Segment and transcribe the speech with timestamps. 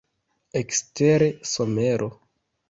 [0.61, 2.09] Ekstere somero.